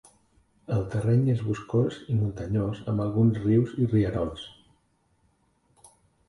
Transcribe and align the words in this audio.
El 0.75 0.85
terreny 0.93 1.27
és 1.33 1.43
boscós 1.49 1.99
i 2.13 2.15
muntanyós 2.21 2.81
amb 2.95 3.03
alguns 3.05 3.37
rius 3.45 3.77
i 3.85 3.91
rierols. 3.93 4.49